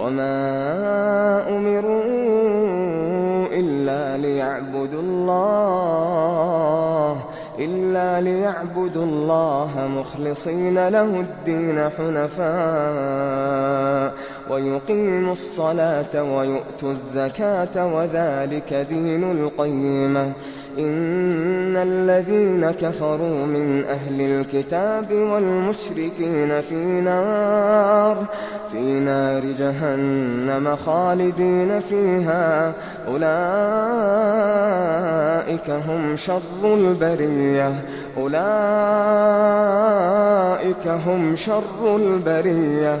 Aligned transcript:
وما 0.00 1.48
أمروا 1.48 2.02
إلا 3.52 4.16
ليعبدوا 4.16 5.02
الله 5.02 6.28
إلا 7.58 8.20
ليعبدوا 8.20 9.04
الله 9.04 9.70
مخلصين 9.98 10.88
له 10.88 11.20
الدين 11.20 11.90
حنفاء 11.98 13.38
ويقيموا 14.50 15.32
الصلاة 15.32 16.22
ويؤتوا 16.22 16.92
الزكاة 16.92 17.94
وذلك 17.94 18.86
دين 18.90 19.30
القيمة. 19.30 20.32
إن 20.78 21.76
الذين 21.76 22.70
كفروا 22.70 23.46
من 23.46 23.84
أهل 23.84 24.20
الكتاب 24.20 25.12
والمشركين 25.12 26.60
في 26.60 26.74
نار 26.74 28.26
في 28.72 28.80
نار 29.00 29.44
جهنم 29.58 30.76
خالدين 30.76 31.80
فيها. 31.80 32.72
أولئك 33.08 33.30
هم 35.70 36.16
شر 36.16 36.40
البرية. 36.64 37.72
أولئك 38.16 38.48
هم 41.06 41.36
شر 41.36 41.96
البرية. 41.96 43.00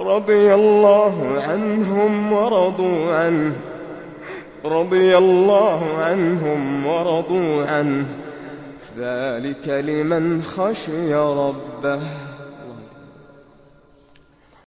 رضي 0.00 0.54
الله 0.54 1.42
عنهم 1.48 2.32
ورضوا 2.32 3.14
عنه. 3.14 3.52
رضي 4.64 5.18
الله 5.18 5.82
عنهم 5.98 6.86
ورضوا 6.86 7.64
عنه. 7.64 8.06
ذلك 8.98 9.68
لمن 9.68 10.42
خشي 10.42 11.14
ربه. 11.14 12.00